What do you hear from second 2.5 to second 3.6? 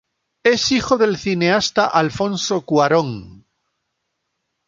Cuarón.